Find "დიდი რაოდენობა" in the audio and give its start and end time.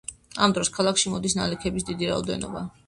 1.93-2.69